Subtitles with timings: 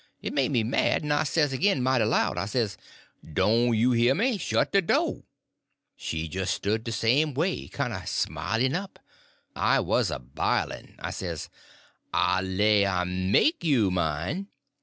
[0.19, 2.75] It make me mad; en I says agin, mighty loud, I says:
[3.23, 4.39] "'Doan' you hear me?
[4.39, 5.25] Shet de do'!'
[5.95, 8.97] "She jis stood de same way, kiner smilin' up.
[9.55, 10.95] I was a bilin'!
[10.97, 11.51] I says:
[12.15, 14.47] "'I lay I make you mine!